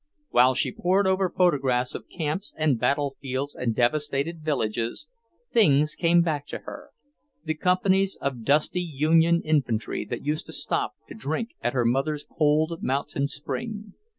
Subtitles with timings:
[0.31, 5.05] While she pored over photographs of camps and battlefields and devastated villages,
[5.53, 6.89] things came back to her;
[7.43, 12.23] the companies of dusty Union infantry that used to stop to drink at her mother's
[12.23, 13.93] cold mountain spring.